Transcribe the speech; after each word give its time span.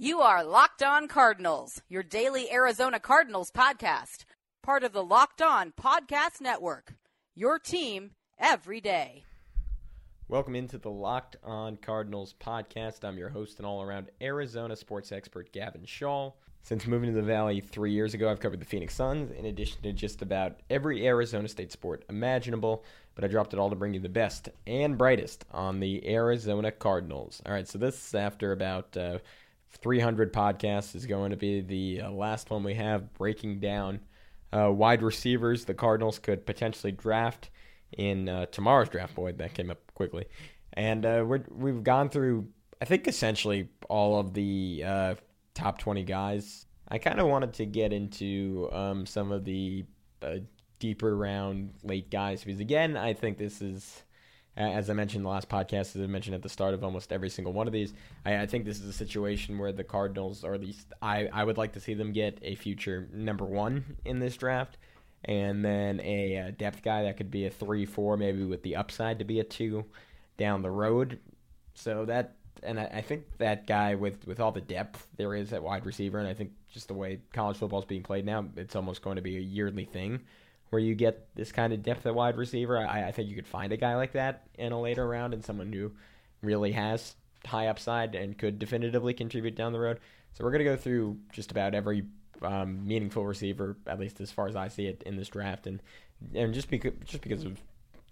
You 0.00 0.20
are 0.20 0.44
Locked 0.44 0.84
On 0.84 1.08
Cardinals, 1.08 1.82
your 1.88 2.04
daily 2.04 2.52
Arizona 2.52 3.00
Cardinals 3.00 3.50
podcast. 3.50 4.26
Part 4.62 4.84
of 4.84 4.92
the 4.92 5.02
Locked 5.02 5.42
On 5.42 5.72
Podcast 5.72 6.40
Network. 6.40 6.94
Your 7.34 7.58
team 7.58 8.12
every 8.38 8.80
day. 8.80 9.24
Welcome 10.28 10.54
into 10.54 10.78
the 10.78 10.88
Locked 10.88 11.34
On 11.42 11.76
Cardinals 11.76 12.32
podcast. 12.40 13.02
I'm 13.02 13.18
your 13.18 13.30
host 13.30 13.58
and 13.58 13.66
all 13.66 13.82
around 13.82 14.12
Arizona 14.22 14.76
sports 14.76 15.10
expert, 15.10 15.50
Gavin 15.50 15.84
Shaw. 15.84 16.30
Since 16.62 16.86
moving 16.86 17.12
to 17.12 17.16
the 17.16 17.26
Valley 17.26 17.60
three 17.60 17.90
years 17.90 18.14
ago, 18.14 18.30
I've 18.30 18.38
covered 18.38 18.60
the 18.60 18.66
Phoenix 18.66 18.94
Suns 18.94 19.32
in 19.32 19.46
addition 19.46 19.82
to 19.82 19.92
just 19.92 20.22
about 20.22 20.60
every 20.70 21.08
Arizona 21.08 21.48
State 21.48 21.72
sport 21.72 22.04
imaginable, 22.08 22.84
but 23.16 23.24
I 23.24 23.26
dropped 23.26 23.52
it 23.52 23.58
all 23.58 23.70
to 23.70 23.74
bring 23.74 23.94
you 23.94 24.00
the 24.00 24.08
best 24.08 24.48
and 24.64 24.96
brightest 24.96 25.44
on 25.50 25.80
the 25.80 26.08
Arizona 26.08 26.70
Cardinals. 26.70 27.42
All 27.44 27.52
right, 27.52 27.66
so 27.66 27.78
this, 27.78 28.14
after 28.14 28.52
about 28.52 28.96
uh, 28.96 29.18
300 29.72 30.32
podcasts, 30.32 30.94
is 30.94 31.06
going 31.06 31.30
to 31.30 31.36
be 31.36 31.60
the 31.60 32.02
uh, 32.02 32.10
last 32.10 32.50
one 32.50 32.62
we 32.62 32.74
have 32.74 33.12
breaking 33.14 33.60
down 33.60 34.00
uh, 34.52 34.70
wide 34.72 35.02
receivers 35.02 35.64
the 35.64 35.74
Cardinals 35.74 36.18
could 36.18 36.46
potentially 36.46 36.92
draft 36.92 37.50
in 37.92 38.28
uh, 38.28 38.46
tomorrow's 38.46 38.88
draft. 38.88 39.14
Boy, 39.14 39.32
that 39.32 39.54
came 39.54 39.70
up 39.70 39.80
quickly. 39.94 40.26
And 40.72 41.04
uh, 41.04 41.24
we 41.50 41.70
have 41.70 41.82
gone 41.82 42.08
through, 42.08 42.48
I 42.80 42.84
think, 42.84 43.08
essentially 43.08 43.68
all 43.88 44.18
of 44.18 44.34
the 44.34 44.82
uh, 44.86 45.14
top 45.54 45.78
20 45.78 46.04
guys. 46.04 46.66
I 46.88 46.98
kind 46.98 47.20
of 47.20 47.26
wanted 47.26 47.54
to 47.54 47.66
get 47.66 47.92
into 47.92 48.68
um, 48.72 49.04
some 49.04 49.32
of 49.32 49.44
the 49.44 49.84
deeper 50.78 51.16
round 51.16 51.74
late 51.82 52.10
guys 52.10 52.44
because, 52.44 52.60
again, 52.60 52.96
I 52.96 53.12
think 53.12 53.38
this 53.38 53.60
is, 53.60 54.02
as 54.58 54.90
I 54.90 54.92
mentioned 54.92 55.20
in 55.20 55.22
the 55.22 55.30
last 55.30 55.48
podcast, 55.48 55.94
as 55.94 56.02
I 56.02 56.06
mentioned 56.06 56.34
at 56.34 56.42
the 56.42 56.48
start 56.48 56.74
of 56.74 56.82
almost 56.82 57.12
every 57.12 57.30
single 57.30 57.52
one 57.52 57.66
of 57.66 57.72
these, 57.72 57.94
I, 58.26 58.42
I 58.42 58.46
think 58.46 58.64
this 58.64 58.80
is 58.80 58.88
a 58.88 58.92
situation 58.92 59.56
where 59.58 59.72
the 59.72 59.84
Cardinals, 59.84 60.42
or 60.42 60.54
at 60.54 60.60
least 60.60 60.92
I, 61.00 61.28
I 61.32 61.44
would 61.44 61.56
like 61.56 61.72
to 61.74 61.80
see 61.80 61.94
them 61.94 62.12
get 62.12 62.38
a 62.42 62.56
future 62.56 63.08
number 63.12 63.44
one 63.44 63.96
in 64.04 64.18
this 64.18 64.36
draft. 64.36 64.76
And 65.24 65.64
then 65.64 66.00
a, 66.00 66.36
a 66.36 66.52
depth 66.52 66.82
guy 66.82 67.04
that 67.04 67.16
could 67.16 67.30
be 67.30 67.46
a 67.46 67.50
three, 67.50 67.86
four, 67.86 68.16
maybe 68.16 68.44
with 68.44 68.62
the 68.62 68.76
upside 68.76 69.18
to 69.20 69.24
be 69.24 69.40
a 69.40 69.44
two 69.44 69.84
down 70.36 70.62
the 70.62 70.70
road. 70.70 71.18
So 71.74 72.04
that 72.06 72.34
and 72.62 72.80
I, 72.80 72.84
I, 72.84 73.00
think 73.02 73.24
that 73.38 73.66
guy 73.68 73.94
with 73.94 74.26
with 74.26 74.40
all 74.40 74.50
the 74.50 74.60
depth 74.60 75.06
there 75.16 75.34
is 75.34 75.52
at 75.52 75.62
wide 75.62 75.86
receiver, 75.86 76.18
and 76.18 76.26
I 76.26 76.34
think 76.34 76.52
just 76.72 76.88
the 76.88 76.94
way 76.94 77.20
college 77.32 77.56
football 77.56 77.78
is 77.78 77.84
being 77.84 78.02
played 78.02 78.24
now, 78.24 78.46
it's 78.56 78.76
almost 78.76 79.02
going 79.02 79.16
to 79.16 79.22
be 79.22 79.36
a 79.36 79.40
yearly 79.40 79.84
thing 79.84 80.20
where 80.70 80.80
you 80.80 80.94
get 80.94 81.34
this 81.34 81.52
kind 81.52 81.72
of 81.72 81.82
depth 81.82 82.06
at 82.06 82.14
wide 82.14 82.36
receiver. 82.36 82.78
I, 82.78 83.08
I 83.08 83.12
think 83.12 83.28
you 83.28 83.36
could 83.36 83.46
find 83.46 83.72
a 83.72 83.76
guy 83.76 83.96
like 83.96 84.12
that 84.12 84.46
in 84.54 84.72
a 84.72 84.80
later 84.80 85.06
round, 85.06 85.34
and 85.34 85.44
someone 85.44 85.72
who 85.72 85.92
really 86.42 86.72
has 86.72 87.14
high 87.46 87.68
upside 87.68 88.14
and 88.14 88.36
could 88.36 88.58
definitively 88.58 89.14
contribute 89.14 89.54
down 89.54 89.72
the 89.72 89.78
road. 89.78 90.00
So 90.32 90.44
we're 90.44 90.50
going 90.50 90.64
to 90.64 90.70
go 90.70 90.76
through 90.76 91.18
just 91.32 91.50
about 91.50 91.74
every 91.74 92.04
um, 92.42 92.86
meaningful 92.86 93.26
receiver, 93.26 93.76
at 93.86 93.98
least 93.98 94.20
as 94.20 94.30
far 94.30 94.46
as 94.46 94.56
I 94.56 94.68
see 94.68 94.86
it 94.86 95.02
in 95.04 95.16
this 95.16 95.28
draft, 95.28 95.66
and 95.66 95.82
and 96.34 96.52
just 96.52 96.70
because 96.70 96.92
just 97.04 97.22
because 97.22 97.44
of 97.44 97.60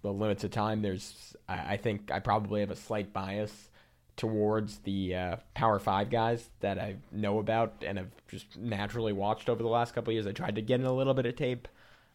the 0.02 0.12
limits 0.12 0.44
of 0.44 0.50
time, 0.50 0.82
there's 0.82 1.36
I, 1.48 1.74
I 1.74 1.76
think 1.76 2.10
I 2.10 2.20
probably 2.20 2.60
have 2.60 2.70
a 2.70 2.76
slight 2.76 3.12
bias 3.12 3.70
towards 4.16 4.78
the 4.78 5.14
uh, 5.14 5.36
Power 5.54 5.78
Five 5.78 6.10
guys 6.10 6.48
that 6.60 6.78
I 6.78 6.96
know 7.12 7.38
about 7.38 7.74
and 7.86 7.98
have 7.98 8.10
just 8.28 8.56
naturally 8.56 9.12
watched 9.12 9.48
over 9.48 9.62
the 9.62 9.68
last 9.68 9.94
couple 9.94 10.12
years. 10.12 10.26
I 10.26 10.32
tried 10.32 10.54
to 10.54 10.62
get 10.62 10.80
in 10.80 10.86
a 10.86 10.92
little 10.92 11.14
bit 11.14 11.26
of 11.26 11.36
tape 11.36 11.68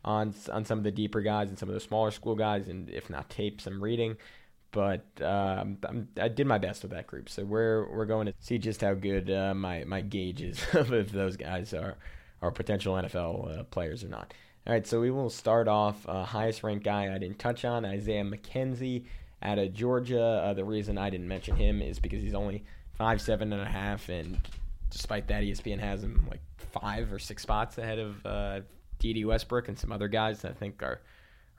on 0.04 0.34
on 0.52 0.66
some 0.66 0.78
of 0.78 0.84
the 0.84 0.92
deeper 0.92 1.22
guys 1.22 1.50
and 1.50 1.58
some 1.58 1.70
of 1.70 1.76
the 1.76 1.82
smaller 1.82 2.12
school 2.12 2.36
guys, 2.36 2.68
and 2.68 2.90
if 2.90 3.10
not 3.10 3.30
tape, 3.30 3.62
some 3.62 3.82
reading. 3.82 4.18
But 4.72 5.06
um, 5.22 5.78
i 6.20 6.30
did 6.30 6.48
my 6.48 6.58
best 6.58 6.82
with 6.82 6.92
that 6.92 7.06
group, 7.06 7.30
so 7.30 7.44
we're 7.44 7.90
we're 7.92 8.06
going 8.06 8.28
to 8.28 8.34
see 8.40 8.58
just 8.58 8.82
how 8.82 8.94
good 8.94 9.30
uh, 9.30 9.54
my 9.54 9.84
my 9.84 10.02
gauge 10.02 10.42
is 10.42 10.64
of 10.74 10.94
if 10.94 11.12
those 11.12 11.36
guys 11.38 11.74
are 11.74 11.98
are 12.42 12.52
potential 12.52 12.96
NFL 12.96 13.60
uh, 13.60 13.64
players 13.66 14.04
or 14.04 14.08
not. 14.08 14.34
All 14.66 14.74
right, 14.74 14.86
so 14.86 15.02
we 15.02 15.12
will 15.12 15.30
start 15.30 15.68
off 15.68 16.08
uh, 16.08 16.24
highest 16.24 16.64
ranked 16.64 16.86
guy 16.86 17.14
I 17.14 17.18
didn't 17.18 17.40
touch 17.40 17.66
on 17.66 17.84
Isaiah 17.84 18.24
McKenzie 18.24 19.06
out 19.42 19.58
of 19.58 19.74
Georgia. 19.74 20.24
Uh, 20.24 20.54
the 20.54 20.64
reason 20.64 20.98
I 20.98 21.10
didn't 21.10 21.28
mention 21.28 21.56
him 21.56 21.82
is 21.82 22.00
because 22.00 22.22
he's 22.22 22.36
only 22.36 22.64
five 22.94 23.22
seven 23.22 23.52
and 23.52 23.62
a 23.62 23.66
half, 23.66 24.08
and 24.08 24.40
despite 24.90 25.28
that, 25.28 25.44
ESPN 25.44 25.80
has 25.80 26.04
him 26.04 26.28
like 26.30 26.42
five 26.58 27.12
or 27.12 27.20
six 27.20 27.44
spots 27.44 27.78
ahead 27.78 28.00
of 28.00 28.26
Dede 29.02 29.26
Westbrook 29.26 29.68
and 29.68 29.78
some 29.78 29.92
other 29.92 30.08
guys 30.08 30.42
that 30.42 30.52
I 30.52 30.54
think 30.54 30.82
are 30.82 31.02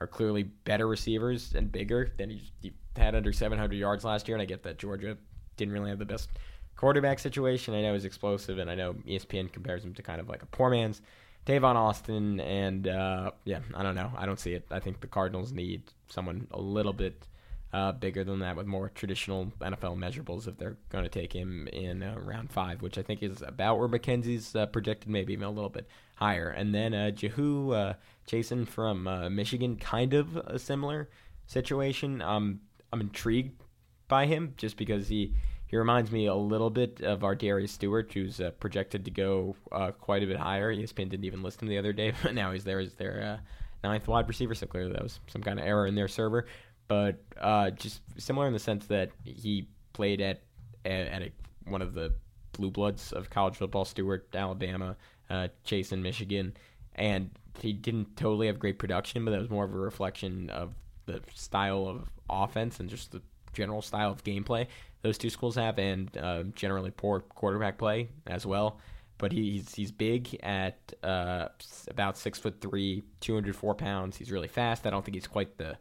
are 0.01 0.07
clearly 0.07 0.43
better 0.43 0.87
receivers 0.87 1.53
and 1.53 1.71
bigger 1.71 2.11
than 2.17 2.29
he, 2.29 2.41
he 2.61 2.73
had 2.95 3.15
under 3.15 3.31
700 3.31 3.75
yards 3.75 4.03
last 4.03 4.27
year. 4.27 4.35
And 4.35 4.41
I 4.41 4.45
get 4.45 4.63
that 4.63 4.79
Georgia 4.79 5.17
didn't 5.55 5.73
really 5.73 5.89
have 5.89 5.99
the 5.99 6.05
best 6.05 6.29
quarterback 6.75 7.19
situation. 7.19 7.73
I 7.73 7.81
know 7.81 7.93
he's 7.93 8.05
explosive, 8.05 8.57
and 8.57 8.69
I 8.69 8.75
know 8.75 8.93
ESPN 9.07 9.51
compares 9.51 9.83
him 9.83 9.93
to 9.93 10.01
kind 10.01 10.19
of 10.19 10.27
like 10.27 10.41
a 10.41 10.47
poor 10.47 10.69
man's 10.69 11.01
Tavon 11.45 11.75
Austin. 11.75 12.39
And 12.39 12.87
uh, 12.87 13.31
yeah, 13.45 13.59
I 13.75 13.83
don't 13.83 13.95
know. 13.95 14.11
I 14.17 14.25
don't 14.25 14.39
see 14.39 14.53
it. 14.53 14.65
I 14.71 14.79
think 14.79 15.01
the 15.01 15.07
Cardinals 15.07 15.51
need 15.51 15.83
someone 16.07 16.47
a 16.51 16.59
little 16.59 16.93
bit 16.93 17.27
uh, 17.73 17.91
bigger 17.91 18.23
than 18.23 18.39
that 18.39 18.55
with 18.55 18.67
more 18.67 18.89
traditional 18.89 19.51
NFL 19.59 19.97
measurables 19.97 20.47
if 20.47 20.57
they're 20.57 20.77
going 20.89 21.03
to 21.03 21.09
take 21.09 21.33
him 21.33 21.67
in 21.73 22.03
uh, 22.03 22.15
round 22.19 22.51
five, 22.51 22.81
which 22.81 22.97
I 22.97 23.01
think 23.01 23.23
is 23.23 23.41
about 23.41 23.79
where 23.79 23.87
McKenzie's 23.87 24.55
uh, 24.55 24.67
projected, 24.67 25.09
maybe 25.09 25.33
even 25.33 25.45
a 25.45 25.51
little 25.51 25.71
bit 25.71 25.87
higher. 26.23 26.49
And 26.49 26.73
then 26.73 26.93
uh, 26.93 27.11
Jehu 27.11 27.71
uh, 27.71 27.93
Chesson 28.27 28.65
from 28.65 29.07
uh, 29.07 29.29
Michigan, 29.29 29.75
kind 29.75 30.13
of 30.13 30.37
a 30.37 30.57
similar 30.57 31.09
situation. 31.47 32.21
Um, 32.21 32.61
I'm 32.91 33.01
intrigued 33.01 33.61
by 34.07 34.25
him 34.25 34.53
just 34.57 34.77
because 34.77 35.07
he 35.07 35.33
he 35.67 35.77
reminds 35.77 36.11
me 36.11 36.27
a 36.27 36.35
little 36.35 36.69
bit 36.69 37.01
of 37.01 37.21
ArDarius 37.21 37.69
Stewart, 37.69 38.11
who's 38.13 38.39
uh, 38.39 38.51
projected 38.59 39.05
to 39.05 39.11
go 39.11 39.55
uh, 39.71 39.89
quite 39.91 40.21
a 40.21 40.27
bit 40.27 40.37
higher. 40.37 40.71
ESPN 40.73 41.09
didn't 41.09 41.25
even 41.25 41.41
list 41.41 41.61
him 41.61 41.67
the 41.67 41.79
other 41.79 41.93
day, 41.93 42.13
but 42.23 42.35
now 42.35 42.51
he's 42.51 42.63
there 42.63 42.79
as 42.79 42.93
their 42.93 43.23
uh, 43.23 43.87
ninth 43.87 44.07
wide 44.07 44.27
receiver. 44.27 44.53
So 44.53 44.67
clearly 44.67 44.93
that 44.93 45.01
was 45.01 45.19
some 45.27 45.41
kind 45.41 45.59
of 45.59 45.65
error 45.65 45.87
in 45.87 45.95
their 45.95 46.07
server 46.07 46.45
but 46.87 47.15
uh, 47.39 47.71
just 47.71 48.01
similar 48.17 48.47
in 48.47 48.53
the 48.53 48.59
sense 48.59 48.85
that 48.87 49.11
he 49.23 49.67
played 49.93 50.21
at 50.21 50.41
at, 50.85 51.21
a, 51.21 51.31
one 51.65 51.81
of 51.81 51.93
the 51.93 52.13
blue 52.51 52.69
bloods 52.69 53.13
of 53.13 53.29
college 53.29 53.55
football, 53.55 53.85
Stewart, 53.85 54.27
Alabama, 54.33 54.95
uh, 55.29 55.47
Chesson 55.63 56.01
Michigan, 56.01 56.55
and 56.95 57.29
he 57.59 57.73
didn't 57.73 58.15
totally 58.17 58.47
have 58.47 58.59
great 58.59 58.79
production, 58.79 59.25
but 59.25 59.31
that 59.31 59.39
was 59.39 59.49
more 59.49 59.65
of 59.65 59.73
a 59.73 59.77
reflection 59.77 60.49
of 60.49 60.73
the 61.05 61.21
style 61.33 61.87
of 61.87 62.09
offense 62.29 62.79
and 62.79 62.89
just 62.89 63.11
the 63.11 63.21
general 63.53 63.81
style 63.81 64.11
of 64.11 64.23
gameplay 64.23 64.67
those 65.03 65.17
two 65.17 65.29
schools 65.29 65.55
have, 65.55 65.77
and 65.77 66.17
uh, 66.17 66.43
generally 66.55 66.89
poor 66.89 67.19
quarterback 67.19 67.77
play 67.77 68.09
as 68.25 68.45
well. 68.45 68.79
But 69.19 69.31
he's 69.31 69.75
he's 69.75 69.91
big 69.91 70.39
at 70.41 70.93
uh, 71.03 71.49
about 71.89 72.17
six 72.17 72.39
foot 72.39 72.59
three, 72.59 73.03
two 73.19 73.35
hundred 73.35 73.55
four 73.55 73.75
pounds. 73.75 74.17
He's 74.17 74.31
really 74.31 74.47
fast. 74.47 74.87
I 74.87 74.89
don't 74.89 75.05
think 75.05 75.15
he's 75.15 75.27
quite 75.27 75.57
the 75.57 75.77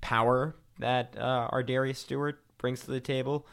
power 0.00 0.54
that 0.80 1.16
uh, 1.18 1.48
ArDarius 1.50 1.96
Stewart 1.96 2.40
brings 2.58 2.80
to 2.80 2.90
the 2.90 3.00
table, 3.00 3.46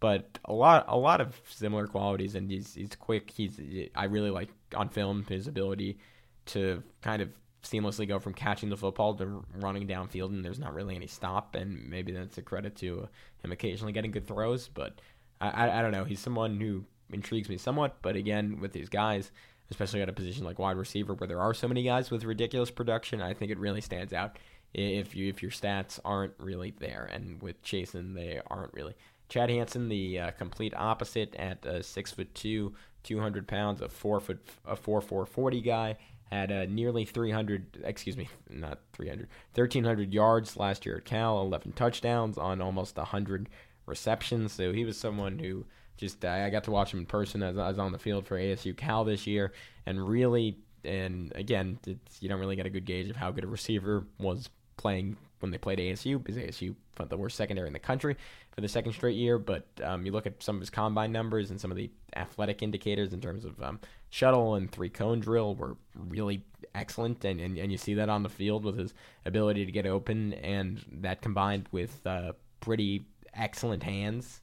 but 0.00 0.38
a 0.44 0.52
lot 0.52 0.84
a 0.88 0.96
lot 0.96 1.20
of 1.20 1.40
similar 1.48 1.86
qualities. 1.86 2.34
And 2.34 2.50
he's 2.50 2.74
he's 2.74 2.94
quick. 2.96 3.30
He's 3.30 3.60
I 3.94 4.04
really 4.04 4.30
like 4.30 4.50
on 4.74 4.88
film 4.88 5.24
his 5.28 5.46
ability 5.46 5.98
to 6.46 6.82
kind 7.02 7.22
of 7.22 7.30
seamlessly 7.62 8.06
go 8.06 8.18
from 8.18 8.32
catching 8.32 8.68
the 8.68 8.76
football 8.76 9.14
to 9.14 9.44
running 9.56 9.86
downfield, 9.86 10.30
and 10.30 10.44
there's 10.44 10.58
not 10.58 10.74
really 10.74 10.94
any 10.94 11.06
stop. 11.06 11.54
And 11.54 11.88
maybe 11.88 12.12
that's 12.12 12.38
a 12.38 12.42
credit 12.42 12.76
to 12.76 13.08
him 13.42 13.52
occasionally 13.52 13.92
getting 13.92 14.10
good 14.10 14.26
throws. 14.26 14.68
But 14.68 15.00
I, 15.40 15.48
I, 15.50 15.78
I 15.78 15.82
don't 15.82 15.92
know. 15.92 16.04
He's 16.04 16.20
someone 16.20 16.60
who 16.60 16.84
intrigues 17.12 17.48
me 17.48 17.56
somewhat. 17.56 17.96
But 18.02 18.16
again, 18.16 18.60
with 18.60 18.72
these 18.72 18.88
guys, 18.88 19.32
especially 19.70 20.02
at 20.02 20.08
a 20.08 20.12
position 20.12 20.44
like 20.44 20.58
wide 20.58 20.76
receiver, 20.76 21.14
where 21.14 21.28
there 21.28 21.40
are 21.40 21.54
so 21.54 21.68
many 21.68 21.82
guys 21.82 22.10
with 22.10 22.24
ridiculous 22.24 22.70
production, 22.70 23.20
I 23.20 23.34
think 23.34 23.50
it 23.50 23.58
really 23.58 23.80
stands 23.80 24.12
out 24.12 24.38
if 24.74 25.16
you 25.16 25.28
if 25.28 25.42
your 25.42 25.50
stats 25.50 25.98
aren't 26.04 26.34
really 26.38 26.74
there. 26.78 27.08
And 27.12 27.42
with 27.42 27.62
Chesson, 27.62 28.14
they 28.14 28.40
aren't 28.46 28.74
really. 28.74 28.94
Chad 29.28 29.50
Hansen, 29.50 29.88
the 29.88 30.20
uh, 30.20 30.30
complete 30.32 30.74
opposite 30.76 31.34
at 31.34 31.64
uh, 31.66 31.82
six 31.82 32.12
foot 32.12 32.34
two, 32.34 32.74
two 33.02 33.20
hundred 33.20 33.46
pounds, 33.48 33.80
a 33.80 33.88
four 33.88 34.20
foot 34.20 34.46
a 34.64 34.76
four 34.76 35.00
four 35.00 35.26
forty 35.26 35.60
guy. 35.60 35.96
Had 36.32 36.50
uh, 36.50 36.66
nearly 36.68 37.04
300, 37.04 37.84
excuse 37.84 38.16
me, 38.16 38.28
not 38.50 38.80
300, 38.94 39.28
1,300 39.54 40.12
yards 40.12 40.56
last 40.56 40.84
year 40.84 40.96
at 40.96 41.04
Cal, 41.04 41.40
11 41.40 41.70
touchdowns 41.74 42.36
on 42.36 42.60
almost 42.60 42.96
100 42.96 43.48
receptions. 43.86 44.50
So 44.50 44.72
he 44.72 44.84
was 44.84 44.98
someone 44.98 45.38
who 45.38 45.66
just 45.96 46.24
I 46.24 46.50
got 46.50 46.64
to 46.64 46.70
watch 46.70 46.92
him 46.92 47.00
in 47.00 47.06
person 47.06 47.42
as 47.42 47.56
I 47.56 47.68
was 47.68 47.78
on 47.78 47.92
the 47.92 47.98
field 47.98 48.26
for 48.26 48.38
ASU 48.38 48.76
Cal 48.76 49.04
this 49.04 49.26
year, 49.26 49.52
and 49.86 50.06
really, 50.06 50.58
and 50.84 51.32
again, 51.34 51.78
you 52.20 52.28
don't 52.28 52.40
really 52.40 52.56
get 52.56 52.66
a 52.66 52.70
good 52.70 52.84
gauge 52.84 53.08
of 53.08 53.16
how 53.16 53.30
good 53.30 53.44
a 53.44 53.48
receiver 53.48 54.06
was 54.18 54.50
playing 54.76 55.16
when 55.40 55.50
they 55.50 55.58
played 55.58 55.78
ASU 55.78 56.22
because 56.22 56.36
ASU 56.36 56.74
thought 56.94 57.10
the 57.10 57.16
worst 57.16 57.36
secondary 57.36 57.66
in 57.66 57.72
the 57.72 57.78
country 57.78 58.16
for 58.52 58.60
the 58.60 58.68
second 58.68 58.92
straight 58.92 59.16
year. 59.16 59.38
But 59.38 59.66
um, 59.82 60.06
you 60.06 60.12
look 60.12 60.26
at 60.26 60.42
some 60.42 60.56
of 60.56 60.60
his 60.60 60.70
combine 60.70 61.12
numbers 61.12 61.50
and 61.50 61.60
some 61.60 61.70
of 61.70 61.76
the 61.76 61.90
athletic 62.14 62.62
indicators 62.62 63.12
in 63.12 63.20
terms 63.20 63.44
of 63.44 63.60
um, 63.62 63.80
shuttle 64.10 64.54
and 64.54 64.70
three 64.70 64.88
cone 64.88 65.20
drill 65.20 65.54
were 65.54 65.76
really 65.94 66.44
excellent, 66.74 67.24
and, 67.24 67.40
and 67.40 67.58
and 67.58 67.70
you 67.70 67.78
see 67.78 67.94
that 67.94 68.08
on 68.08 68.22
the 68.22 68.28
field 68.28 68.64
with 68.64 68.78
his 68.78 68.94
ability 69.24 69.66
to 69.66 69.72
get 69.72 69.86
open, 69.86 70.32
and 70.34 70.84
that 71.00 71.22
combined 71.22 71.68
with 71.72 72.06
uh, 72.06 72.32
pretty 72.60 73.06
excellent 73.34 73.82
hands 73.82 74.40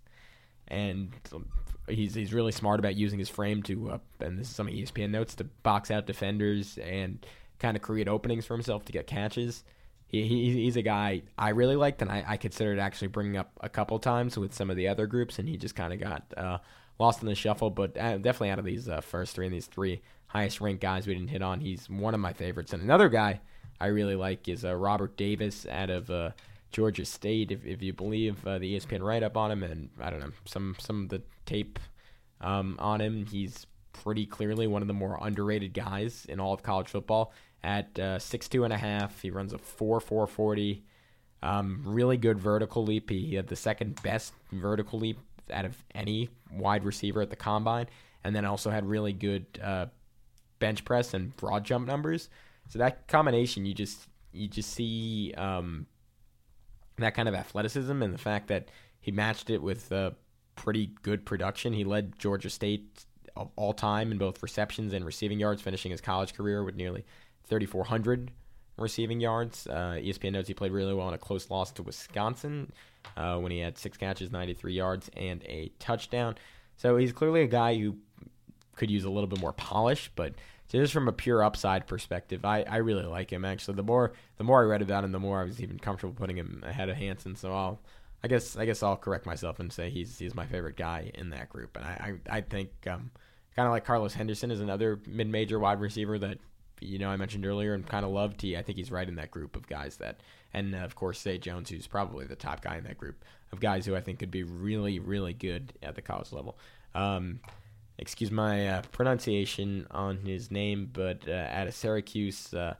and 0.67 1.11
he's 1.87 2.13
he's 2.13 2.33
really 2.33 2.51
smart 2.51 2.79
about 2.79 2.95
using 2.95 3.19
his 3.19 3.29
frame 3.29 3.61
to 3.63 3.91
uh, 3.91 3.97
and 4.19 4.37
this 4.37 4.49
is 4.49 4.55
some 4.55 4.67
ESPN 4.67 5.09
notes 5.09 5.35
to 5.35 5.43
box 5.43 5.91
out 5.91 6.05
defenders 6.05 6.77
and 6.77 7.25
kind 7.59 7.75
of 7.75 7.83
create 7.83 8.07
openings 8.07 8.45
for 8.45 8.53
himself 8.53 8.85
to 8.85 8.91
get 8.91 9.07
catches. 9.07 9.63
He, 10.13 10.27
he 10.27 10.63
he's 10.63 10.77
a 10.77 10.83
guy 10.83 11.23
I 11.39 11.49
really 11.49 11.75
liked 11.75 12.03
and 12.03 12.11
I, 12.11 12.23
I 12.25 12.37
considered 12.37 12.77
actually 12.77 13.07
bringing 13.07 13.35
up 13.35 13.51
a 13.61 13.67
couple 13.67 13.97
times 13.97 14.37
with 14.37 14.53
some 14.53 14.69
of 14.69 14.77
the 14.77 14.87
other 14.87 15.07
groups 15.07 15.39
and 15.39 15.49
he 15.49 15.57
just 15.57 15.75
kind 15.75 15.91
of 15.91 15.99
got 15.99 16.23
uh, 16.37 16.59
lost 16.99 17.23
in 17.23 17.27
the 17.27 17.35
shuffle. 17.35 17.71
But 17.71 17.97
uh, 17.97 18.17
definitely 18.17 18.51
out 18.51 18.59
of 18.59 18.65
these 18.65 18.87
uh, 18.87 19.01
first 19.01 19.33
three 19.33 19.47
and 19.47 19.55
these 19.55 19.65
three 19.65 20.01
highest 20.27 20.61
ranked 20.61 20.81
guys 20.81 21.07
we 21.07 21.15
didn't 21.15 21.29
hit 21.29 21.41
on, 21.41 21.59
he's 21.59 21.89
one 21.89 22.13
of 22.13 22.19
my 22.19 22.31
favorites. 22.31 22.73
And 22.73 22.83
another 22.83 23.09
guy 23.09 23.41
I 23.81 23.87
really 23.87 24.15
like 24.15 24.47
is 24.47 24.63
uh, 24.63 24.75
Robert 24.75 25.17
Davis 25.17 25.65
out 25.65 25.89
of 25.89 26.11
uh, 26.11 26.29
Georgia 26.71 27.05
State, 27.05 27.51
if, 27.51 27.65
if 27.65 27.81
you 27.81 27.93
believe 27.93 28.45
uh, 28.45 28.59
the 28.59 28.75
ESPN 28.75 29.01
write 29.01 29.23
up 29.23 29.35
on 29.35 29.51
him, 29.51 29.63
and 29.63 29.89
I 29.99 30.09
don't 30.09 30.19
know 30.19 30.31
some 30.45 30.75
some 30.79 31.03
of 31.03 31.09
the 31.09 31.21
tape 31.45 31.79
um, 32.41 32.75
on 32.79 33.01
him, 33.01 33.25
he's 33.25 33.65
pretty 33.93 34.25
clearly 34.25 34.67
one 34.67 34.81
of 34.81 34.87
the 34.87 34.93
more 34.93 35.17
underrated 35.21 35.73
guys 35.73 36.25
in 36.27 36.39
all 36.39 36.53
of 36.53 36.63
college 36.63 36.87
football. 36.87 37.31
At 37.63 37.97
uh, 37.97 38.19
six 38.19 38.49
two 38.49 38.65
and 38.65 38.73
a 38.73 38.77
half, 38.77 39.21
he 39.21 39.31
runs 39.31 39.53
a 39.53 39.57
four 39.57 39.99
four 39.99 40.27
forty. 40.27 40.83
Um, 41.41 41.81
really 41.83 42.15
good 42.15 42.39
vertical 42.39 42.85
leap. 42.85 43.09
He, 43.09 43.35
had 43.35 43.47
the 43.47 43.55
second 43.57 44.01
best 44.01 44.33
vertical 44.53 44.99
leap 44.99 45.19
out 45.51 45.65
of 45.65 45.75
any 45.93 46.29
wide 46.53 46.85
receiver 46.85 47.21
at 47.21 47.29
the 47.29 47.35
combine, 47.35 47.87
and 48.23 48.33
then 48.33 48.45
also 48.45 48.69
had 48.69 48.85
really 48.85 49.11
good 49.11 49.45
uh, 49.61 49.87
bench 50.59 50.85
press 50.85 51.13
and 51.13 51.35
broad 51.35 51.65
jump 51.65 51.85
numbers. 51.85 52.29
So 52.69 52.79
that 52.79 53.07
combination, 53.07 53.65
you 53.65 53.73
just 53.73 54.07
you 54.31 54.47
just 54.47 54.71
see 54.71 55.33
um, 55.37 55.85
that 56.97 57.13
kind 57.13 57.27
of 57.27 57.35
athleticism 57.35 58.01
and 58.01 58.13
the 58.13 58.17
fact 58.17 58.47
that 58.47 58.69
he 59.01 59.11
matched 59.11 59.49
it 59.49 59.61
with 59.61 59.91
uh, 59.91 60.11
pretty 60.55 60.91
good 61.01 61.25
production. 61.25 61.73
He 61.73 61.83
led 61.83 62.17
Georgia 62.17 62.49
State 62.49 63.05
all 63.55 63.73
time 63.73 64.11
in 64.11 64.17
both 64.17 64.41
receptions 64.43 64.93
and 64.93 65.05
receiving 65.05 65.39
yards, 65.39 65.61
finishing 65.61 65.91
his 65.91 66.01
college 66.01 66.33
career 66.33 66.63
with 66.63 66.75
nearly 66.75 67.03
3,400 67.59 68.31
receiving 68.77 69.19
yards. 69.19 69.67
Uh, 69.67 69.99
ESPN 69.99 70.33
notes 70.33 70.47
he 70.47 70.53
played 70.53 70.71
really 70.71 70.93
well 70.93 71.07
in 71.07 71.13
a 71.13 71.17
close 71.19 71.49
loss 71.49 71.71
to 71.73 71.83
Wisconsin 71.83 72.71
uh, 73.15 73.37
when 73.37 73.51
he 73.51 73.59
had 73.59 73.77
six 73.77 73.97
catches, 73.97 74.31
93 74.31 74.73
yards, 74.73 75.09
and 75.15 75.43
a 75.43 75.71
touchdown. 75.79 76.35
So 76.77 76.97
he's 76.97 77.13
clearly 77.13 77.41
a 77.41 77.47
guy 77.47 77.75
who 77.77 77.97
could 78.75 78.89
use 78.89 79.03
a 79.03 79.09
little 79.09 79.27
bit 79.27 79.39
more 79.39 79.53
polish, 79.53 80.09
but 80.15 80.33
just 80.69 80.93
from 80.93 81.07
a 81.07 81.11
pure 81.13 81.43
upside 81.43 81.85
perspective, 81.85 82.43
I, 82.45 82.63
I 82.63 82.77
really 82.77 83.05
like 83.05 83.31
him. 83.31 83.45
Actually, 83.45 83.75
the 83.75 83.83
more 83.83 84.13
the 84.37 84.43
more 84.43 84.61
I 84.61 84.65
read 84.65 84.81
about 84.81 85.03
him, 85.03 85.11
the 85.11 85.19
more 85.19 85.41
I 85.41 85.43
was 85.43 85.61
even 85.61 85.77
comfortable 85.77 86.15
putting 86.15 86.37
him 86.37 86.63
ahead 86.65 86.89
of 86.89 86.97
Hansen. 86.97 87.35
So 87.35 87.53
I'll 87.53 87.79
I 88.23 88.27
guess 88.27 88.57
I 88.57 88.65
guess 88.65 88.81
I'll 88.81 88.97
correct 88.97 89.27
myself 89.27 89.59
and 89.59 89.71
say 89.71 89.91
he's 89.91 90.17
he's 90.17 90.33
my 90.33 90.47
favorite 90.47 90.75
guy 90.75 91.11
in 91.13 91.29
that 91.29 91.49
group. 91.49 91.77
And 91.77 91.85
I 91.85 92.17
I, 92.27 92.37
I 92.37 92.41
think 92.41 92.71
um, 92.87 93.11
kind 93.55 93.67
of 93.67 93.71
like 93.71 93.85
Carlos 93.85 94.15
Henderson 94.15 94.49
is 94.49 94.61
another 94.61 94.99
mid 95.05 95.27
major 95.27 95.59
wide 95.59 95.79
receiver 95.79 96.17
that 96.17 96.39
you 96.83 96.99
know 96.99 97.09
I 97.09 97.17
mentioned 97.17 97.45
earlier 97.45 97.73
and 97.73 97.85
kind 97.85 98.05
of 98.05 98.11
loved. 98.11 98.41
He 98.41 98.57
I 98.57 98.61
think 98.61 98.77
he's 98.77 98.91
right 98.91 99.07
in 99.07 99.15
that 99.15 99.31
group 99.31 99.55
of 99.55 99.67
guys 99.67 99.97
that 99.97 100.21
and 100.53 100.75
uh, 100.75 100.79
of 100.79 100.95
course 100.95 101.21
Zay 101.21 101.37
Jones 101.37 101.69
who's 101.69 101.87
probably 101.87 102.25
the 102.25 102.35
top 102.35 102.61
guy 102.61 102.77
in 102.77 102.83
that 102.83 102.97
group 102.97 103.23
of 103.51 103.59
guys 103.59 103.85
who 103.85 103.95
I 103.95 104.01
think 104.01 104.19
could 104.19 104.31
be 104.31 104.43
really 104.43 104.99
really 104.99 105.33
good 105.33 105.73
at 105.81 105.95
the 105.95 106.01
college 106.01 106.31
level. 106.31 106.57
Um, 106.95 107.39
excuse 107.97 108.31
my 108.31 108.67
uh, 108.67 108.81
pronunciation 108.91 109.87
on 109.91 110.17
his 110.17 110.51
name, 110.51 110.89
but 110.91 111.27
uh, 111.27 111.47
out 111.51 111.67
of 111.67 111.73
Syracuse, 111.73 112.53
uh, 112.53 112.75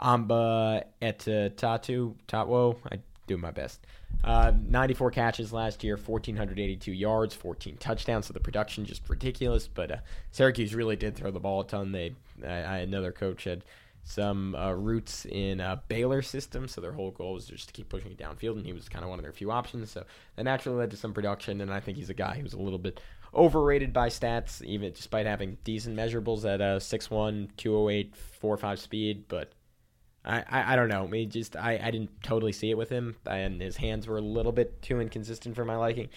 Amba 0.00 0.84
Tatu 1.00 2.14
Tatwo. 2.28 2.76
I 2.90 3.00
do 3.28 3.36
my 3.36 3.50
best. 3.50 3.86
Uh, 4.24 4.52
94 4.66 5.10
catches 5.12 5.52
last 5.52 5.84
year, 5.84 5.96
1,482 5.96 6.92
yards, 6.92 7.34
14 7.34 7.76
touchdowns. 7.76 8.26
So 8.26 8.32
the 8.32 8.40
production 8.40 8.84
just 8.84 9.08
ridiculous. 9.08 9.68
But 9.68 9.90
uh, 9.90 9.96
Syracuse 10.32 10.74
really 10.74 10.96
did 10.96 11.14
throw 11.14 11.30
the 11.30 11.40
ball 11.40 11.60
a 11.60 11.66
ton. 11.66 11.92
They, 11.92 12.14
I, 12.44 12.48
I 12.48 12.78
another 12.78 13.12
coach 13.12 13.44
had 13.44 13.64
some 14.08 14.54
uh, 14.54 14.72
roots 14.72 15.26
in 15.26 15.60
a 15.60 15.82
Baylor 15.88 16.22
system, 16.22 16.66
so 16.66 16.80
their 16.80 16.92
whole 16.92 17.10
goal 17.10 17.34
was 17.34 17.46
just 17.46 17.68
to 17.68 17.74
keep 17.74 17.90
pushing 17.90 18.10
it 18.10 18.16
downfield, 18.16 18.56
and 18.56 18.64
he 18.64 18.72
was 18.72 18.88
kind 18.88 19.04
of 19.04 19.10
one 19.10 19.18
of 19.18 19.22
their 19.22 19.32
few 19.32 19.50
options. 19.50 19.90
So 19.90 20.04
that 20.36 20.44
naturally 20.44 20.78
led 20.78 20.90
to 20.92 20.96
some 20.96 21.12
production, 21.12 21.60
and 21.60 21.70
I 21.70 21.80
think 21.80 21.98
he's 21.98 22.08
a 22.08 22.14
guy 22.14 22.38
who's 22.40 22.54
a 22.54 22.58
little 22.58 22.78
bit 22.78 23.00
overrated 23.34 23.92
by 23.92 24.08
stats, 24.08 24.62
even 24.62 24.92
despite 24.92 25.26
having 25.26 25.58
decent 25.62 25.94
measurables 25.94 26.46
at 26.46 26.62
a 26.62 26.78
6'1", 26.78 27.50
208, 27.58 28.14
4'5 28.42 28.78
speed. 28.78 29.24
But 29.28 29.52
I, 30.28 30.72
I, 30.72 30.76
don't 30.76 30.88
know. 30.88 31.08
I 31.10 31.24
just 31.24 31.56
I, 31.56 31.80
I 31.82 31.90
didn't 31.90 32.22
totally 32.22 32.52
see 32.52 32.70
it 32.70 32.76
with 32.76 32.90
him, 32.90 33.16
and 33.26 33.60
his 33.60 33.76
hands 33.76 34.06
were 34.06 34.18
a 34.18 34.22
little 34.22 34.52
bit 34.52 34.82
too 34.82 35.00
inconsistent 35.00 35.56
for 35.56 35.64
my 35.64 35.76
liking. 35.76 36.10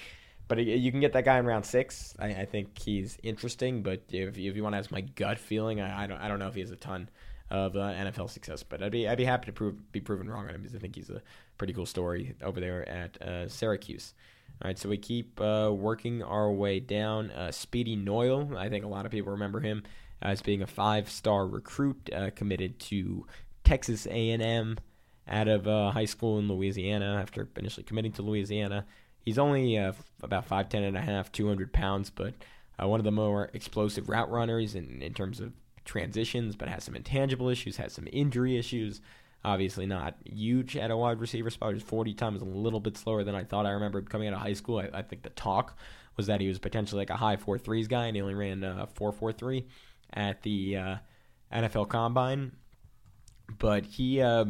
But 0.47 0.65
you 0.65 0.91
can 0.91 0.99
get 0.99 1.13
that 1.13 1.23
guy 1.23 1.39
in 1.39 1.45
round 1.45 1.65
six. 1.65 2.13
I, 2.19 2.27
I 2.27 2.45
think 2.45 2.77
he's 2.77 3.17
interesting, 3.23 3.83
but 3.83 4.01
if, 4.09 4.37
if 4.37 4.55
you 4.55 4.63
want 4.63 4.73
to 4.73 4.79
ask 4.79 4.91
my 4.91 4.99
gut 4.99 5.39
feeling, 5.39 5.79
I, 5.79 6.03
I 6.03 6.07
don't 6.07 6.19
I 6.19 6.27
don't 6.27 6.39
know 6.39 6.47
if 6.47 6.55
he 6.55 6.59
has 6.59 6.71
a 6.71 6.75
ton 6.75 7.09
of 7.49 7.75
uh, 7.75 7.79
NFL 7.79 8.29
success. 8.29 8.63
But 8.63 8.83
I'd 8.83 8.91
be 8.91 9.07
I'd 9.07 9.17
be 9.17 9.23
happy 9.23 9.45
to 9.45 9.53
prove 9.53 9.91
be 9.93 10.01
proven 10.01 10.29
wrong 10.29 10.47
on 10.47 10.55
him 10.55 10.61
because 10.61 10.75
I 10.75 10.79
think 10.79 10.95
he's 10.95 11.09
a 11.09 11.21
pretty 11.57 11.71
cool 11.73 11.85
story 11.85 12.35
over 12.41 12.59
there 12.59 12.87
at 12.89 13.21
uh, 13.21 13.47
Syracuse. 13.47 14.13
All 14.61 14.67
right, 14.67 14.77
so 14.77 14.89
we 14.89 14.97
keep 14.97 15.39
uh, 15.39 15.71
working 15.73 16.21
our 16.21 16.51
way 16.51 16.79
down. 16.79 17.31
Uh, 17.31 17.51
Speedy 17.51 17.95
Noil, 17.95 18.57
I 18.57 18.69
think 18.69 18.85
a 18.85 18.87
lot 18.87 19.05
of 19.05 19.11
people 19.11 19.31
remember 19.31 19.59
him 19.59 19.83
as 20.21 20.41
being 20.41 20.61
a 20.61 20.67
five-star 20.67 21.47
recruit 21.47 22.09
uh, 22.15 22.29
committed 22.35 22.77
to 22.79 23.25
Texas 23.71 24.05
A&M 24.05 24.77
out 25.29 25.47
of 25.47 25.65
uh, 25.65 25.91
high 25.91 26.03
school 26.03 26.37
in 26.39 26.49
Louisiana 26.49 27.17
after 27.21 27.47
initially 27.55 27.85
committing 27.85 28.11
to 28.11 28.21
Louisiana. 28.21 28.85
He's 29.23 29.39
only 29.39 29.77
uh, 29.77 29.93
about 30.21 30.49
5'10 30.49 30.89
and 30.89 30.97
a 30.97 30.99
half, 30.99 31.31
200 31.31 31.71
pounds, 31.71 32.09
but 32.09 32.33
uh, 32.77 32.85
one 32.89 32.99
of 32.99 33.05
the 33.05 33.13
more 33.13 33.49
explosive 33.53 34.09
route 34.09 34.29
runners 34.29 34.75
in, 34.75 35.01
in 35.01 35.13
terms 35.13 35.39
of 35.39 35.53
transitions, 35.85 36.57
but 36.57 36.67
has 36.67 36.83
some 36.83 36.97
intangible 36.97 37.47
issues, 37.47 37.77
has 37.77 37.93
some 37.93 38.09
injury 38.11 38.57
issues. 38.57 38.99
Obviously, 39.45 39.85
not 39.85 40.15
huge 40.25 40.75
at 40.75 40.91
a 40.91 40.97
wide 40.97 41.21
receiver 41.21 41.49
spot. 41.49 41.73
His 41.73 41.81
40 41.81 42.13
times 42.15 42.41
a 42.41 42.45
little 42.45 42.81
bit 42.81 42.97
slower 42.97 43.23
than 43.23 43.35
I 43.35 43.45
thought. 43.45 43.65
I 43.65 43.71
remember 43.71 44.01
coming 44.01 44.27
out 44.27 44.33
of 44.33 44.41
high 44.41 44.51
school. 44.51 44.79
I, 44.79 44.89
I 44.93 45.01
think 45.01 45.23
the 45.23 45.29
talk 45.29 45.77
was 46.17 46.27
that 46.27 46.41
he 46.41 46.49
was 46.49 46.59
potentially 46.59 46.99
like 46.99 47.09
a 47.09 47.15
high 47.15 47.37
4.3s 47.37 47.87
guy, 47.87 48.07
and 48.07 48.17
he 48.17 48.21
only 48.21 48.35
ran 48.35 48.65
uh, 48.65 48.85
4.43 48.99 49.63
at 50.11 50.41
the 50.41 50.75
uh, 50.75 50.95
NFL 51.53 51.87
Combine. 51.87 52.51
But 53.59 53.85
he, 53.85 54.21
uh, 54.21 54.45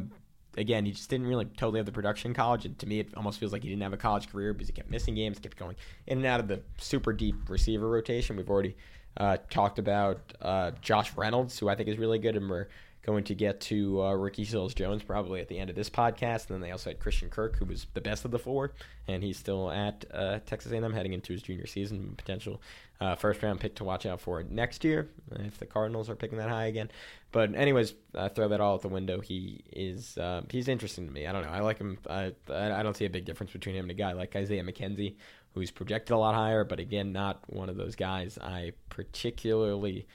again, 0.57 0.85
he 0.85 0.91
just 0.91 1.09
didn't 1.09 1.27
really 1.27 1.45
totally 1.45 1.79
have 1.79 1.85
the 1.85 1.91
production 1.91 2.33
college. 2.33 2.65
And 2.65 2.77
to 2.79 2.87
me, 2.87 2.99
it 2.99 3.09
almost 3.15 3.39
feels 3.39 3.51
like 3.53 3.63
he 3.63 3.69
didn't 3.69 3.83
have 3.83 3.93
a 3.93 3.97
college 3.97 4.29
career 4.29 4.53
because 4.53 4.67
he 4.67 4.73
kept 4.73 4.89
missing 4.89 5.15
games, 5.15 5.39
kept 5.39 5.57
going 5.57 5.75
in 6.07 6.19
and 6.19 6.27
out 6.27 6.39
of 6.39 6.47
the 6.47 6.61
super 6.77 7.13
deep 7.13 7.49
receiver 7.49 7.89
rotation. 7.89 8.35
We've 8.35 8.49
already 8.49 8.75
uh, 9.17 9.37
talked 9.49 9.79
about 9.79 10.19
uh, 10.41 10.71
Josh 10.81 11.15
Reynolds, 11.15 11.57
who 11.59 11.69
I 11.69 11.75
think 11.75 11.89
is 11.89 11.97
really 11.97 12.19
good, 12.19 12.35
and 12.35 12.49
we're 12.49 12.67
going 13.05 13.23
to 13.25 13.35
get 13.35 13.59
to 13.61 14.01
uh, 14.03 14.13
Ricky 14.13 14.45
Seals 14.45 14.73
Jones 14.73 15.03
probably 15.03 15.41
at 15.41 15.47
the 15.47 15.57
end 15.57 15.69
of 15.69 15.75
this 15.75 15.89
podcast. 15.89 16.47
And 16.47 16.55
then 16.55 16.61
they 16.61 16.71
also 16.71 16.89
had 16.89 16.99
Christian 16.99 17.29
Kirk, 17.29 17.57
who 17.57 17.65
was 17.65 17.87
the 17.93 18.01
best 18.01 18.25
of 18.25 18.31
the 18.31 18.39
four, 18.39 18.73
and 19.07 19.23
he's 19.23 19.37
still 19.37 19.71
at 19.71 20.05
uh, 20.13 20.39
Texas 20.45 20.71
A&M 20.71 20.93
heading 20.93 21.13
into 21.13 21.33
his 21.33 21.41
junior 21.41 21.65
season. 21.65 22.13
Potential 22.15 22.61
uh, 22.99 23.15
first 23.15 23.41
round 23.41 23.59
pick 23.59 23.75
to 23.75 23.83
watch 23.83 24.05
out 24.05 24.21
for 24.21 24.43
next 24.43 24.83
year 24.83 25.09
if 25.31 25.57
the 25.57 25.65
Cardinals 25.65 26.09
are 26.09 26.15
picking 26.15 26.37
that 26.37 26.49
high 26.49 26.65
again. 26.65 26.91
But 27.31 27.55
anyways, 27.55 27.95
uh, 28.13 28.29
throw 28.29 28.49
that 28.49 28.61
all 28.61 28.75
out 28.75 28.81
the 28.81 28.89
window. 28.89 29.19
He 29.19 29.63
is 29.71 30.17
uh, 30.17 30.43
he's 30.49 30.67
interesting 30.67 31.07
to 31.07 31.11
me. 31.11 31.25
I 31.25 31.31
don't 31.31 31.43
know. 31.43 31.49
I 31.49 31.61
like 31.61 31.79
him. 31.79 31.97
I 32.09 32.33
I 32.49 32.83
don't 32.83 32.95
see 32.95 33.05
a 33.05 33.09
big 33.09 33.25
difference 33.25 33.51
between 33.51 33.75
him 33.75 33.85
and 33.85 33.91
a 33.91 33.95
guy 33.95 34.11
like 34.13 34.35
Isaiah 34.35 34.63
McKenzie, 34.63 35.15
who's 35.53 35.71
projected 35.71 36.13
a 36.13 36.17
lot 36.17 36.35
higher, 36.35 36.63
but 36.63 36.79
again, 36.79 37.11
not 37.11 37.41
one 37.47 37.69
of 37.69 37.77
those 37.77 37.95
guys 37.95 38.37
I 38.39 38.73
particularly 38.89 40.05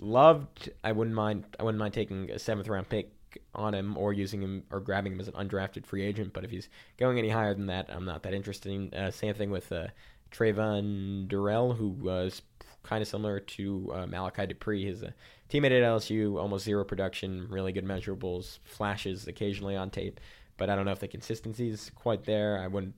loved. 0.00 0.70
I 0.82 0.92
wouldn't 0.92 1.14
mind. 1.14 1.44
I 1.58 1.62
wouldn't 1.62 1.78
mind 1.78 1.94
taking 1.94 2.30
a 2.30 2.38
seventh 2.38 2.68
round 2.68 2.88
pick 2.88 3.12
on 3.54 3.74
him 3.74 3.96
or 3.96 4.12
using 4.12 4.42
him 4.42 4.64
or 4.70 4.80
grabbing 4.80 5.12
him 5.12 5.20
as 5.20 5.28
an 5.28 5.34
undrafted 5.34 5.86
free 5.86 6.02
agent. 6.02 6.32
But 6.32 6.44
if 6.44 6.50
he's 6.50 6.68
going 6.98 7.18
any 7.18 7.28
higher 7.28 7.54
than 7.54 7.66
that, 7.66 7.86
I'm 7.90 8.04
not 8.04 8.22
that 8.24 8.34
interested. 8.34 8.72
In, 8.72 8.94
uh, 8.94 9.10
same 9.10 9.34
thing 9.34 9.50
with 9.50 9.70
uh, 9.70 9.88
Travin 10.30 11.28
Dural, 11.28 11.76
who 11.76 11.88
was 11.88 12.42
kind 12.82 13.02
of 13.02 13.08
similar 13.08 13.40
to 13.40 13.92
uh, 13.94 14.06
Malachi 14.06 14.46
Dupre. 14.46 14.84
His 14.84 15.02
uh, 15.02 15.10
teammate 15.48 15.66
at 15.66 15.82
LSU, 15.82 16.40
almost 16.40 16.64
zero 16.64 16.84
production, 16.84 17.46
really 17.50 17.72
good 17.72 17.84
measurables, 17.84 18.58
flashes 18.64 19.26
occasionally 19.28 19.76
on 19.76 19.90
tape. 19.90 20.20
But 20.56 20.70
I 20.70 20.76
don't 20.76 20.84
know 20.84 20.92
if 20.92 21.00
the 21.00 21.08
consistency 21.08 21.70
is 21.70 21.90
quite 21.94 22.24
there. 22.24 22.58
I 22.58 22.66
wouldn't 22.66 22.94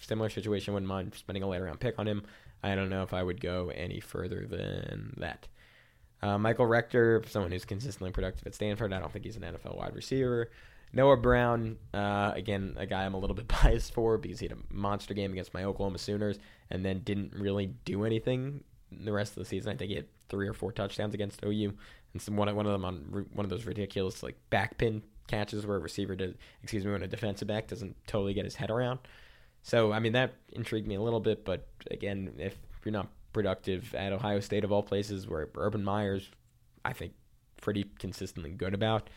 similar 0.00 0.28
situation. 0.28 0.74
Wouldn't 0.74 0.88
mind 0.88 1.14
spending 1.14 1.42
a 1.42 1.48
later 1.48 1.64
round 1.64 1.80
pick 1.80 1.98
on 1.98 2.06
him. 2.06 2.24
I 2.62 2.74
don't 2.74 2.88
know 2.88 3.02
if 3.02 3.12
I 3.12 3.22
would 3.22 3.40
go 3.40 3.70
any 3.70 4.00
further 4.00 4.46
than 4.46 5.14
that. 5.18 5.48
Uh, 6.24 6.38
Michael 6.38 6.64
Rector, 6.64 7.22
someone 7.28 7.52
who's 7.52 7.66
consistently 7.66 8.10
productive 8.10 8.46
at 8.46 8.54
Stanford. 8.54 8.94
I 8.94 8.98
don't 8.98 9.12
think 9.12 9.26
he's 9.26 9.36
an 9.36 9.42
NFL 9.42 9.76
wide 9.76 9.94
receiver. 9.94 10.50
Noah 10.90 11.18
Brown, 11.18 11.76
uh, 11.92 12.32
again, 12.34 12.76
a 12.78 12.86
guy 12.86 13.04
I'm 13.04 13.12
a 13.12 13.18
little 13.18 13.36
bit 13.36 13.46
biased 13.62 13.92
for 13.92 14.16
because 14.16 14.40
he 14.40 14.48
had 14.48 14.56
a 14.56 14.74
monster 14.74 15.12
game 15.12 15.32
against 15.32 15.52
my 15.52 15.64
Oklahoma 15.64 15.98
Sooners 15.98 16.38
and 16.70 16.82
then 16.82 17.00
didn't 17.00 17.34
really 17.34 17.66
do 17.84 18.04
anything 18.06 18.64
the 18.90 19.12
rest 19.12 19.32
of 19.32 19.42
the 19.42 19.44
season. 19.44 19.72
I 19.72 19.76
think 19.76 19.90
he 19.90 19.96
had 19.96 20.06
three 20.30 20.48
or 20.48 20.54
four 20.54 20.72
touchdowns 20.72 21.12
against 21.12 21.44
OU, 21.44 21.74
and 22.14 22.22
some 22.22 22.36
one 22.36 22.54
one 22.56 22.64
of 22.64 22.72
them 22.72 22.86
on 22.86 23.26
one 23.34 23.44
of 23.44 23.50
those 23.50 23.66
ridiculous 23.66 24.22
like 24.22 24.36
backpin 24.50 25.02
catches 25.26 25.66
where 25.66 25.76
a 25.76 25.80
receiver 25.80 26.16
did, 26.16 26.38
excuse 26.62 26.86
me, 26.86 26.92
when 26.92 27.02
a 27.02 27.06
defensive 27.06 27.48
back 27.48 27.66
doesn't 27.66 27.96
totally 28.06 28.32
get 28.32 28.46
his 28.46 28.54
head 28.54 28.70
around. 28.70 28.98
So 29.62 29.92
I 29.92 29.98
mean 29.98 30.14
that 30.14 30.32
intrigued 30.52 30.88
me 30.88 30.94
a 30.94 31.02
little 31.02 31.20
bit, 31.20 31.44
but 31.44 31.68
again, 31.90 32.32
if 32.38 32.56
you're 32.82 32.92
not 32.92 33.08
productive 33.34 33.94
at 33.94 34.12
Ohio 34.14 34.40
State 34.40 34.64
of 34.64 34.72
all 34.72 34.82
places, 34.82 35.28
where 35.28 35.50
Urban 35.56 35.84
Meyer's, 35.84 36.30
I 36.84 36.94
think, 36.94 37.12
pretty 37.60 37.84
consistently 37.98 38.50
good 38.50 38.72
about 38.72 39.10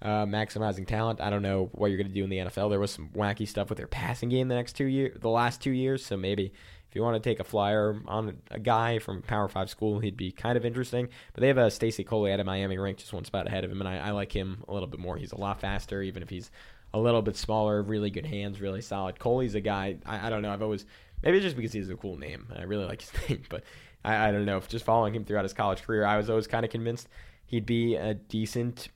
uh, 0.00 0.26
maximizing 0.26 0.86
talent. 0.86 1.20
I 1.20 1.30
don't 1.30 1.42
know 1.42 1.70
what 1.72 1.88
you're 1.88 1.96
going 1.96 2.08
to 2.08 2.14
do 2.14 2.24
in 2.24 2.30
the 2.30 2.38
NFL. 2.38 2.70
There 2.70 2.80
was 2.80 2.90
some 2.90 3.08
wacky 3.10 3.48
stuff 3.48 3.68
with 3.68 3.78
their 3.78 3.86
passing 3.86 4.28
game 4.28 4.48
the 4.48 4.54
next 4.54 4.74
two 4.74 4.84
year, 4.84 5.16
the 5.18 5.28
last 5.28 5.60
two 5.60 5.70
years. 5.70 6.04
So 6.04 6.16
maybe 6.16 6.52
if 6.92 6.96
you 6.96 7.02
want 7.02 7.22
to 7.22 7.26
take 7.26 7.40
a 7.40 7.44
flyer 7.44 7.98
on 8.06 8.36
a 8.50 8.58
guy 8.58 8.98
from 8.98 9.22
Power 9.22 9.48
Five 9.48 9.70
school, 9.70 10.00
he'd 10.00 10.16
be 10.16 10.32
kind 10.32 10.58
of 10.58 10.64
interesting. 10.64 11.08
But 11.32 11.40
they 11.40 11.48
have 11.48 11.58
a 11.58 11.70
Stacy 11.70 12.04
Coley 12.04 12.32
out 12.32 12.40
of 12.40 12.46
Miami 12.46 12.76
ranked 12.76 13.00
just 13.00 13.12
one 13.12 13.24
spot 13.24 13.46
ahead 13.46 13.64
of 13.64 13.70
him, 13.70 13.80
and 13.80 13.88
I, 13.88 14.08
I 14.08 14.10
like 14.10 14.30
him 14.30 14.64
a 14.68 14.74
little 14.74 14.88
bit 14.88 15.00
more. 15.00 15.16
He's 15.16 15.32
a 15.32 15.40
lot 15.40 15.60
faster, 15.60 16.02
even 16.02 16.22
if 16.22 16.28
he's 16.28 16.50
a 16.92 16.98
little 16.98 17.22
bit 17.22 17.36
smaller. 17.36 17.82
Really 17.82 18.10
good 18.10 18.26
hands, 18.26 18.60
really 18.60 18.82
solid. 18.82 19.18
Coley's 19.18 19.54
a 19.54 19.60
guy. 19.60 19.96
I, 20.04 20.26
I 20.26 20.30
don't 20.30 20.42
know. 20.42 20.52
I've 20.52 20.62
always 20.62 20.84
maybe 21.22 21.38
it's 21.38 21.44
just 21.44 21.56
because 21.56 21.72
he's 21.72 21.90
a 21.90 21.96
cool 21.96 22.16
name. 22.16 22.48
I 22.56 22.62
really 22.62 22.84
like 22.84 23.00
his 23.10 23.12
name, 23.28 23.42
but 23.48 23.64
I, 24.04 24.28
I 24.28 24.32
don't 24.32 24.44
know. 24.44 24.56
If 24.56 24.68
just 24.68 24.84
following 24.84 25.14
him 25.14 25.24
throughout 25.24 25.44
his 25.44 25.52
college 25.52 25.82
career, 25.82 26.04
I 26.04 26.16
was 26.16 26.30
always 26.30 26.46
kind 26.46 26.64
of 26.64 26.70
convinced 26.70 27.08
he'd 27.46 27.66
be 27.66 27.96
a 27.96 28.14
decent 28.14 28.88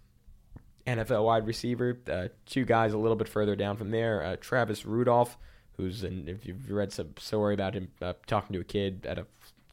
NFL 0.87 1.25
wide 1.25 1.47
receiver. 1.47 1.99
Uh, 2.11 2.29
two 2.47 2.65
guys 2.65 2.93
a 2.93 2.99
little 2.99 3.17
bit 3.17 3.29
further 3.29 3.57
down 3.57 3.77
from 3.77 3.91
there. 3.91 4.23
Uh, 4.23 4.37
Travis 4.41 4.87
Rudolph, 4.87 5.37
who's 5.77 6.05
in, 6.05 6.29
if 6.29 6.47
you've 6.47 6.71
read 6.71 6.93
some 6.93 7.15
story 7.19 7.55
about 7.55 7.75
him 7.75 7.89
uh, 8.01 8.15
talking 8.27 8.55
to 8.55 8.61
a 8.61 8.65
kid 8.65 9.07
at 9.07 9.19
a 9.19 9.27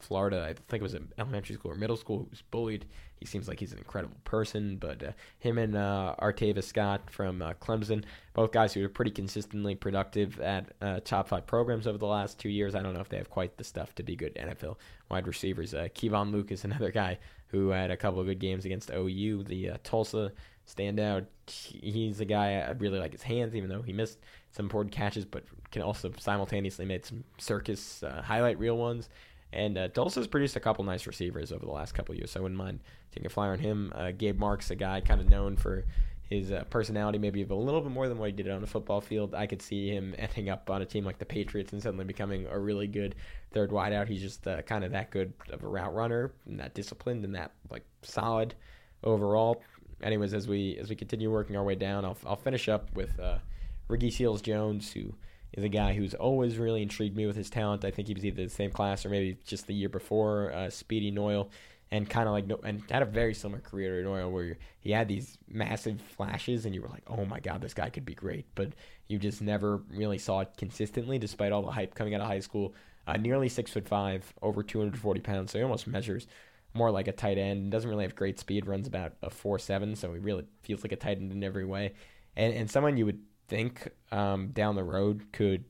Florida, 0.04 0.44
I 0.44 0.54
think 0.68 0.80
it 0.80 0.82
was 0.82 0.94
an 0.94 1.12
elementary 1.18 1.54
school 1.54 1.72
or 1.72 1.74
middle 1.74 1.96
school, 1.96 2.18
who 2.18 2.26
was 2.30 2.42
bullied. 2.50 2.86
He 3.18 3.26
seems 3.26 3.48
like 3.48 3.58
he's 3.58 3.72
an 3.72 3.78
incredible 3.78 4.16
person, 4.24 4.76
but 4.76 5.02
uh, 5.02 5.12
him 5.38 5.56
and 5.58 5.76
uh, 5.76 6.14
Artavis 6.20 6.64
Scott 6.64 7.10
from 7.10 7.40
uh, 7.40 7.54
Clemson, 7.54 8.04
both 8.34 8.52
guys 8.52 8.74
who 8.74 8.84
are 8.84 8.88
pretty 8.88 9.10
consistently 9.10 9.74
productive 9.74 10.38
at 10.40 10.72
uh, 10.82 11.00
top 11.04 11.28
five 11.28 11.46
programs 11.46 11.86
over 11.86 11.96
the 11.96 12.06
last 12.06 12.38
two 12.38 12.50
years. 12.50 12.74
I 12.74 12.82
don't 12.82 12.92
know 12.92 13.00
if 13.00 13.08
they 13.08 13.16
have 13.16 13.30
quite 13.30 13.56
the 13.56 13.64
stuff 13.64 13.94
to 13.94 14.02
be 14.02 14.14
good 14.14 14.34
NFL 14.34 14.76
wide 15.10 15.26
receivers. 15.26 15.72
Uh, 15.74 15.88
Keevan 15.94 16.32
Lucas, 16.32 16.64
another 16.64 16.90
guy 16.90 17.18
who 17.48 17.70
had 17.70 17.90
a 17.90 17.96
couple 17.96 18.20
of 18.20 18.26
good 18.26 18.40
games 18.40 18.64
against 18.64 18.90
OU. 18.90 19.44
The 19.44 19.70
uh, 19.70 19.76
Tulsa 19.84 20.32
standout. 20.66 21.26
He's 21.46 22.20
a 22.20 22.24
guy 22.24 22.60
I 22.60 22.70
really 22.72 22.98
like 22.98 23.12
his 23.12 23.22
hands, 23.22 23.54
even 23.54 23.68
though 23.68 23.82
he 23.82 23.92
missed 23.92 24.18
some 24.52 24.66
important 24.66 24.92
catches, 24.92 25.24
but 25.24 25.44
can 25.70 25.82
also 25.82 26.12
simultaneously 26.18 26.84
make 26.84 27.04
some 27.04 27.24
circus 27.38 28.02
uh, 28.02 28.22
highlight 28.22 28.58
reel 28.58 28.76
ones. 28.76 29.08
And 29.54 29.78
uh, 29.78 29.88
Tulsa's 29.88 30.26
produced 30.26 30.56
a 30.56 30.60
couple 30.60 30.84
nice 30.84 31.06
receivers 31.06 31.52
over 31.52 31.64
the 31.64 31.70
last 31.70 31.92
couple 31.94 32.14
years, 32.16 32.32
so 32.32 32.40
I 32.40 32.42
wouldn't 32.42 32.58
mind 32.58 32.80
taking 33.12 33.26
a 33.26 33.30
flyer 33.30 33.52
on 33.52 33.60
him. 33.60 33.92
Uh, 33.94 34.10
Gabe 34.10 34.36
Marks, 34.36 34.70
a 34.72 34.74
guy 34.74 35.00
kind 35.00 35.20
of 35.20 35.30
known 35.30 35.56
for 35.56 35.84
his 36.28 36.50
uh, 36.50 36.64
personality, 36.70 37.18
maybe 37.18 37.42
a 37.42 37.54
little 37.54 37.80
bit 37.80 37.92
more 37.92 38.08
than 38.08 38.18
what 38.18 38.26
he 38.26 38.32
did 38.32 38.50
on 38.50 38.64
a 38.64 38.66
football 38.66 39.00
field. 39.00 39.32
I 39.32 39.46
could 39.46 39.62
see 39.62 39.88
him 39.88 40.12
ending 40.18 40.48
up 40.48 40.68
on 40.70 40.82
a 40.82 40.84
team 40.84 41.04
like 41.04 41.18
the 41.18 41.24
Patriots 41.24 41.72
and 41.72 41.80
suddenly 41.80 42.04
becoming 42.04 42.46
a 42.50 42.58
really 42.58 42.88
good 42.88 43.14
third 43.52 43.70
wideout. 43.70 44.08
He's 44.08 44.22
just 44.22 44.44
uh, 44.48 44.62
kind 44.62 44.84
of 44.84 44.90
that 44.90 45.12
good 45.12 45.32
of 45.50 45.62
a 45.62 45.68
route 45.68 45.94
runner, 45.94 46.32
and 46.46 46.58
that 46.58 46.74
disciplined, 46.74 47.24
and 47.24 47.34
that 47.36 47.52
like 47.70 47.84
solid 48.02 48.56
overall. 49.04 49.62
Anyways, 50.02 50.34
as 50.34 50.48
we 50.48 50.76
as 50.78 50.90
we 50.90 50.96
continue 50.96 51.30
working 51.30 51.56
our 51.56 51.62
way 51.62 51.76
down, 51.76 52.04
I'll 52.04 52.18
I'll 52.26 52.34
finish 52.34 52.68
up 52.68 52.92
with 52.94 53.20
uh, 53.20 53.38
Ricky 53.86 54.10
Seals 54.10 54.42
Jones, 54.42 54.92
who 54.92 55.14
is 55.56 55.64
a 55.64 55.68
guy 55.68 55.94
who's 55.94 56.14
always 56.14 56.58
really 56.58 56.82
intrigued 56.82 57.16
me 57.16 57.26
with 57.26 57.36
his 57.36 57.48
talent. 57.48 57.84
I 57.84 57.90
think 57.90 58.08
he 58.08 58.14
was 58.14 58.24
either 58.24 58.44
the 58.44 58.50
same 58.50 58.70
class 58.70 59.06
or 59.06 59.08
maybe 59.08 59.38
just 59.44 59.66
the 59.66 59.74
year 59.74 59.88
before 59.88 60.52
uh, 60.52 60.68
Speedy 60.68 61.10
Noil, 61.10 61.50
and 61.90 62.10
kind 62.10 62.28
of 62.28 62.32
like 62.32 62.50
and 62.64 62.82
had 62.90 63.02
a 63.02 63.06
very 63.06 63.34
similar 63.34 63.60
career 63.60 63.98
to 63.98 64.04
Noil, 64.08 64.30
where 64.30 64.58
he 64.80 64.90
had 64.90 65.06
these 65.06 65.38
massive 65.48 66.00
flashes, 66.00 66.66
and 66.66 66.74
you 66.74 66.82
were 66.82 66.88
like, 66.88 67.04
oh 67.06 67.24
my 67.24 67.40
god, 67.40 67.60
this 67.60 67.74
guy 67.74 67.88
could 67.88 68.04
be 68.04 68.14
great, 68.14 68.46
but 68.54 68.72
you 69.06 69.18
just 69.18 69.40
never 69.40 69.82
really 69.90 70.18
saw 70.18 70.40
it 70.40 70.50
consistently, 70.56 71.18
despite 71.18 71.52
all 71.52 71.62
the 71.62 71.70
hype 71.70 71.94
coming 71.94 72.14
out 72.14 72.20
of 72.20 72.26
high 72.26 72.40
school. 72.40 72.74
Uh, 73.06 73.16
nearly 73.16 73.48
six 73.48 73.70
foot 73.70 73.86
five, 73.86 74.32
over 74.42 74.62
240 74.62 75.20
pounds, 75.20 75.52
so 75.52 75.58
he 75.58 75.62
almost 75.62 75.86
measures 75.86 76.26
more 76.74 76.90
like 76.90 77.06
a 77.06 77.12
tight 77.12 77.38
end. 77.38 77.70
Doesn't 77.70 77.88
really 77.88 78.04
have 78.04 78.16
great 78.16 78.38
speed. 78.38 78.66
Runs 78.66 78.86
about 78.86 79.12
a 79.22 79.30
four 79.30 79.58
seven, 79.58 79.94
so 79.94 80.12
he 80.12 80.18
really 80.18 80.44
feels 80.62 80.82
like 80.82 80.92
a 80.92 80.96
tight 80.96 81.18
end 81.18 81.32
in 81.32 81.44
every 81.44 81.64
way. 81.64 81.94
And 82.36 82.52
and 82.52 82.70
someone 82.70 82.96
you 82.96 83.06
would 83.06 83.20
think 83.48 83.88
um, 84.10 84.48
down 84.48 84.74
the 84.74 84.84
road 84.84 85.32
could 85.32 85.64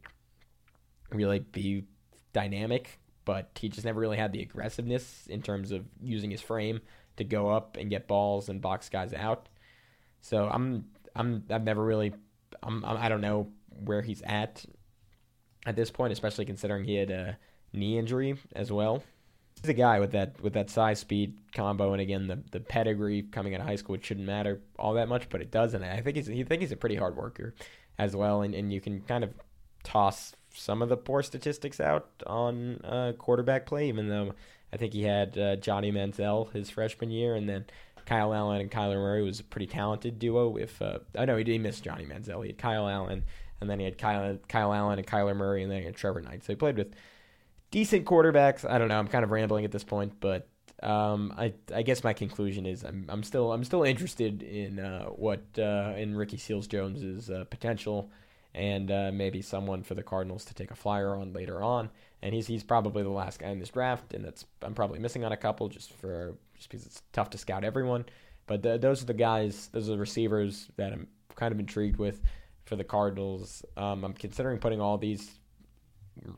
really 1.10 1.40
be 1.40 1.84
dynamic, 2.32 2.98
but 3.24 3.50
he 3.54 3.68
just 3.68 3.84
never 3.84 4.00
really 4.00 4.16
had 4.16 4.32
the 4.32 4.42
aggressiveness 4.42 5.26
in 5.28 5.42
terms 5.42 5.72
of 5.72 5.84
using 6.02 6.30
his 6.30 6.40
frame 6.40 6.80
to 7.16 7.24
go 7.24 7.48
up 7.48 7.76
and 7.76 7.90
get 7.90 8.08
balls 8.08 8.48
and 8.48 8.60
box 8.60 8.88
guys 8.88 9.14
out. 9.14 9.48
So 10.20 10.48
I'm 10.50 10.86
I'm 11.14 11.44
I've 11.50 11.64
never 11.64 11.84
really 11.84 12.12
I'm, 12.62 12.84
I 12.84 13.08
don't 13.08 13.20
know 13.20 13.48
where 13.84 14.02
he's 14.02 14.22
at 14.22 14.64
at 15.66 15.76
this 15.76 15.90
point, 15.90 16.12
especially 16.12 16.44
considering 16.44 16.84
he 16.84 16.96
had 16.96 17.10
a 17.10 17.38
knee 17.72 17.98
injury 17.98 18.36
as 18.54 18.70
well. 18.72 19.02
He's 19.64 19.70
a 19.70 19.72
guy 19.72 19.98
with 19.98 20.10
that 20.10 20.38
with 20.42 20.52
that 20.52 20.68
size 20.68 20.98
speed 20.98 21.38
combo, 21.54 21.92
and 21.92 22.00
again 22.02 22.26
the 22.26 22.38
the 22.50 22.60
pedigree 22.60 23.22
coming 23.22 23.54
out 23.54 23.62
of 23.62 23.66
high 23.66 23.76
school, 23.76 23.94
it 23.94 24.04
shouldn't 24.04 24.26
matter 24.26 24.60
all 24.78 24.92
that 24.92 25.08
much, 25.08 25.30
but 25.30 25.40
it 25.40 25.50
does, 25.50 25.72
and 25.72 25.82
I 25.82 26.02
think 26.02 26.16
he's 26.16 26.26
he 26.26 26.44
think 26.44 26.60
he's 26.60 26.70
a 26.70 26.76
pretty 26.76 26.96
hard 26.96 27.16
worker 27.16 27.54
as 27.98 28.14
well, 28.14 28.42
and, 28.42 28.54
and 28.54 28.70
you 28.70 28.82
can 28.82 29.00
kind 29.00 29.24
of 29.24 29.32
toss 29.82 30.34
some 30.52 30.82
of 30.82 30.90
the 30.90 30.98
poor 30.98 31.22
statistics 31.22 31.80
out 31.80 32.10
on 32.26 32.78
uh, 32.84 33.12
quarterback 33.16 33.64
play, 33.64 33.88
even 33.88 34.10
though 34.10 34.34
I 34.70 34.76
think 34.76 34.92
he 34.92 35.04
had 35.04 35.38
uh, 35.38 35.56
Johnny 35.56 35.90
Manziel 35.90 36.52
his 36.52 36.68
freshman 36.68 37.10
year, 37.10 37.34
and 37.34 37.48
then 37.48 37.64
Kyle 38.04 38.34
Allen 38.34 38.60
and 38.60 38.70
Kyler 38.70 38.96
Murray 38.96 39.22
was 39.22 39.40
a 39.40 39.44
pretty 39.44 39.66
talented 39.66 40.18
duo. 40.18 40.58
If 40.58 40.82
uh, 40.82 40.98
I 41.16 41.24
know 41.24 41.38
he 41.38 41.44
did 41.44 41.58
miss 41.62 41.80
Johnny 41.80 42.04
Manziel, 42.04 42.42
he 42.42 42.48
had 42.48 42.58
Kyle 42.58 42.86
Allen, 42.86 43.24
and 43.62 43.70
then 43.70 43.78
he 43.78 43.86
had 43.86 43.96
Kyle 43.96 44.36
Kyle 44.46 44.74
Allen 44.74 44.98
and 44.98 45.08
Kyler 45.08 45.34
Murray, 45.34 45.62
and 45.62 45.72
then 45.72 45.78
he 45.78 45.86
had 45.86 45.96
Trevor 45.96 46.20
Knight. 46.20 46.44
So 46.44 46.52
he 46.52 46.56
played 46.56 46.76
with 46.76 46.94
decent 47.74 48.06
quarterbacks. 48.06 48.64
I 48.68 48.78
don't 48.78 48.86
know. 48.86 48.96
I'm 49.00 49.08
kind 49.08 49.24
of 49.24 49.32
rambling 49.32 49.64
at 49.64 49.72
this 49.72 49.82
point, 49.82 50.12
but 50.20 50.46
um, 50.80 51.34
I 51.36 51.54
I 51.74 51.82
guess 51.82 52.04
my 52.04 52.12
conclusion 52.12 52.66
is 52.66 52.84
I'm 52.84 53.04
I'm 53.08 53.24
still 53.24 53.52
I'm 53.52 53.64
still 53.64 53.82
interested 53.82 54.44
in 54.44 54.78
uh, 54.78 55.06
what 55.06 55.42
uh, 55.58 55.92
in 55.96 56.16
Ricky 56.16 56.36
Seals 56.36 56.68
Jones's 56.68 57.30
uh, 57.30 57.44
potential, 57.50 58.12
and 58.54 58.92
uh, 58.92 59.10
maybe 59.12 59.42
someone 59.42 59.82
for 59.82 59.96
the 59.96 60.04
Cardinals 60.04 60.44
to 60.44 60.54
take 60.54 60.70
a 60.70 60.76
flyer 60.76 61.16
on 61.16 61.32
later 61.32 61.64
on. 61.64 61.90
And 62.22 62.32
he's 62.32 62.46
he's 62.46 62.62
probably 62.62 63.02
the 63.02 63.08
last 63.08 63.40
guy 63.40 63.48
in 63.48 63.58
this 63.58 63.70
draft, 63.70 64.14
and 64.14 64.24
that's 64.24 64.46
I'm 64.62 64.74
probably 64.74 65.00
missing 65.00 65.24
on 65.24 65.32
a 65.32 65.36
couple 65.36 65.68
just 65.68 65.92
for 65.94 66.36
just 66.54 66.70
because 66.70 66.86
it's 66.86 67.02
tough 67.12 67.30
to 67.30 67.38
scout 67.38 67.64
everyone. 67.64 68.04
But 68.46 68.62
the, 68.62 68.78
those 68.78 69.02
are 69.02 69.06
the 69.06 69.14
guys, 69.14 69.68
those 69.72 69.88
are 69.88 69.92
the 69.92 69.98
receivers 69.98 70.68
that 70.76 70.92
I'm 70.92 71.08
kind 71.34 71.50
of 71.50 71.58
intrigued 71.58 71.96
with 71.96 72.20
for 72.66 72.76
the 72.76 72.84
Cardinals. 72.84 73.64
Um, 73.76 74.04
I'm 74.04 74.12
considering 74.12 74.58
putting 74.58 74.80
all 74.80 74.96
these 74.96 75.40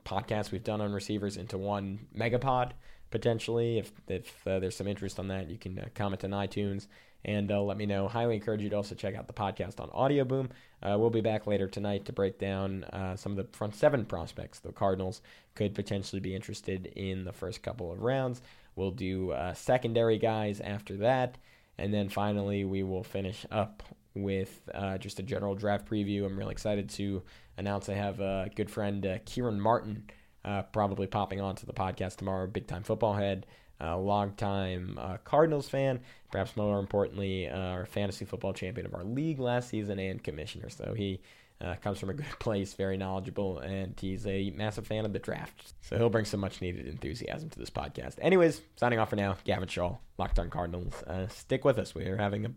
podcasts 0.05 0.51
we've 0.51 0.65
done 0.65 0.81
on 0.81 0.93
receivers 0.93 1.37
into 1.37 1.59
one 1.59 2.07
megapod 2.17 2.73
potentially. 3.11 3.79
If 3.79 3.93
if 4.09 4.47
uh, 4.47 4.59
there's 4.59 4.77
some 4.77 4.87
interest 4.87 5.19
on 5.19 5.29
that, 5.29 5.49
you 5.49 5.59
can 5.59 5.79
uh, 5.79 5.87
comment 5.95 6.25
on 6.25 6.31
iTunes 6.31 6.87
and 7.25 7.51
uh, 7.51 7.61
let 7.61 7.77
me 7.77 7.87
know. 7.87 8.09
Highly 8.09 8.35
encourage 8.37 8.63
you 8.63 8.71
to 8.71 8.77
also 8.77 8.95
check 8.95 9.15
out 9.15 9.27
the 9.27 9.33
podcast 9.33 9.81
on 9.81 9.91
Audio 9.93 10.25
Boom. 10.25 10.51
Uh, 10.83 10.97
we'll 10.99 11.11
be 11.11 11.21
back 11.21 11.47
later 11.47 11.67
tonight 11.67 12.05
to 12.05 12.13
break 12.13 12.39
down 12.39 12.85
uh, 12.85 13.17
some 13.17 13.33
of 13.33 13.39
the 13.39 13.57
front 13.57 13.75
seven 13.75 14.05
prospects 14.05 14.61
the 14.61 14.73
Cardinals 14.73 15.23
could 15.55 15.75
potentially 15.75 16.21
be 16.21 16.35
interested 16.35 16.87
in 16.95 17.25
the 17.25 17.33
first 17.33 17.63
couple 17.63 17.91
of 17.91 18.01
rounds. 18.01 18.43
We'll 18.77 18.91
do 18.91 19.33
uh, 19.33 19.55
secondary 19.55 20.19
guys 20.19 20.61
after 20.61 20.97
that. 20.99 21.39
And 21.79 21.93
then 21.93 22.09
finally, 22.09 22.65
we 22.65 22.83
will 22.83 23.03
finish 23.03 23.45
up 23.51 23.83
with 24.15 24.67
just 24.99 25.19
a 25.19 25.23
general 25.23 25.55
draft 25.55 25.87
preview. 25.87 26.25
I'm 26.25 26.39
really 26.39 26.53
excited 26.53 26.89
to 26.91 27.23
announce 27.57 27.89
I 27.89 27.95
have 27.95 28.21
a 28.21 28.51
good 28.55 28.71
friend, 28.71 29.05
uh, 29.07 29.19
Kieran 29.25 29.61
Martin, 29.61 30.05
uh, 30.45 30.63
probably 30.63 31.07
popping 31.07 31.41
onto 31.41 31.67
the 31.67 31.73
podcast 31.73 32.17
tomorrow. 32.17 32.47
Big 32.47 32.67
time 32.67 32.83
football 32.83 33.15
head, 33.15 33.47
uh, 33.81 33.99
long 33.99 34.33
time 34.33 34.99
uh, 35.01 35.17
Cardinals 35.19 35.69
fan, 35.69 36.01
perhaps 36.31 36.57
more 36.57 36.79
importantly, 36.79 37.49
uh, 37.49 37.59
our 37.59 37.87
fantasy 37.87 38.25
football 38.25 38.53
champion 38.53 38.87
of 38.87 38.95
our 38.95 39.05
league 39.05 39.39
last 39.39 39.69
season 39.69 39.99
and 39.99 40.23
commissioner. 40.23 40.69
So 40.71 40.95
he 40.97 41.21
uh, 41.61 41.75
comes 41.77 41.99
from 41.99 42.11
a 42.11 42.15
good 42.15 42.39
place, 42.39 42.75
very 42.75 42.97
knowledgeable, 42.97 43.59
and 43.59 43.99
he's 43.99 44.27
a 44.27 44.51
massive 44.51 44.87
fan 44.87 45.05
of 45.05 45.13
the 45.13 45.19
draft. 45.19 45.75
So 45.83 45.97
he'll 45.97 46.11
bring 46.11 46.25
some 46.25 46.41
much 46.41 46.61
needed 46.61 46.87
enthusiasm 46.87 47.51
to 47.51 47.59
this 47.59 47.71
podcast. 47.71 48.15
Anyways, 48.21 48.61
signing 48.77 48.99
off 48.99 49.11
for 49.11 49.17
now, 49.17 49.37
Gavin 49.45 49.69
Shaw, 49.69 49.97
Locked 50.19 50.39
on 50.39 50.51
Cardinals. 50.51 51.03
Uh, 51.03 51.29
stick 51.29 51.65
with 51.65 51.79
us. 51.79 51.95
We 51.95 52.05
are 52.07 52.17
having 52.17 52.47
a, 52.47 52.51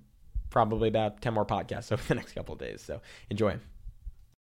probably 0.50 0.89
about 0.89 1.22
10 1.22 1.34
more 1.34 1.46
podcasts 1.46 1.91
over 1.91 2.03
the 2.08 2.15
next 2.15 2.34
couple 2.34 2.56
days. 2.56 2.82
So 2.82 3.01
enjoy. 3.29 3.58